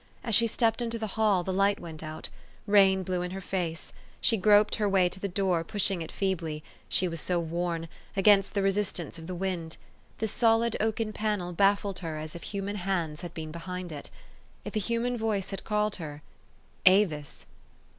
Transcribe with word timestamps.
As 0.23 0.33
she 0.33 0.47
stepped 0.47 0.81
into 0.81 0.97
the 0.97 1.05
hall, 1.13 1.43
the 1.43 1.53
light 1.53 1.79
went 1.79 2.01
out. 2.01 2.29
Rain 2.65 3.03
blew 3.03 3.21
in 3.21 3.25
upon 3.29 3.35
her 3.35 3.41
face. 3.41 3.93
She 4.19 4.35
groped 4.35 4.77
her 4.77 4.89
way 4.89 5.07
to 5.07 5.19
the 5.19 5.27
door, 5.27 5.63
pushing 5.63 6.01
it 6.01 6.11
feebly 6.11 6.63
she 6.89 7.07
was 7.07 7.21
so 7.21 7.39
worn 7.39 7.87
against 8.17 8.55
the 8.55 8.63
resistance 8.63 9.19
of 9.19 9.27
the 9.27 9.35
wind. 9.35 9.77
The 10.17 10.27
solid 10.27 10.75
oaken 10.79 11.13
panel 11.13 11.53
baffled 11.53 11.99
her 11.99 12.17
as 12.17 12.33
if 12.33 12.41
human 12.41 12.77
hands 12.77 13.21
had 13.21 13.35
been 13.35 13.51
behind 13.51 13.91
it. 13.91 14.09
If 14.65 14.75
a 14.75 14.79
human 14.79 15.19
voice 15.19 15.51
had 15.51 15.63
called 15.63 15.97
her, 15.97 16.23
"Avis?" 16.87 17.45